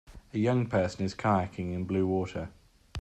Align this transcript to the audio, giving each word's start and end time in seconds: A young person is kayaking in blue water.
A 0.33 0.39
young 0.39 0.65
person 0.65 1.05
is 1.05 1.13
kayaking 1.13 1.73
in 1.73 1.83
blue 1.83 2.07
water. 2.07 2.49